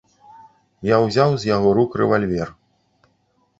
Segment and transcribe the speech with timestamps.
[0.89, 2.57] Я ўзяў з яго рук рэвальвер.